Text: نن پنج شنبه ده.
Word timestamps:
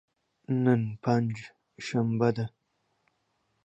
نن 0.63 0.81
پنج 1.03 1.33
شنبه 1.87 2.29
ده. 2.35 2.45